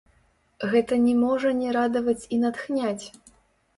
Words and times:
Гэта 0.71 0.97
не 1.03 1.13
можа 1.25 1.53
не 1.59 1.69
радаваць 1.79 2.19
і 2.37 2.43
натхняць! 2.45 3.05